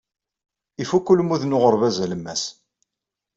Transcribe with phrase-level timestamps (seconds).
[0.81, 2.43] Ifukk ulmud n uɣerbaz alemmas.